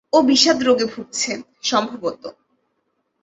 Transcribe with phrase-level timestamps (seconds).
[0.13, 1.31] ও বিষাদ রোগে ভুগছে,
[1.61, 2.23] সম্ভবত।